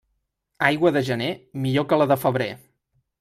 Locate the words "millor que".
1.67-1.99